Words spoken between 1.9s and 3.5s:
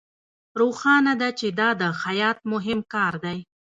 خیاط مهم کار دی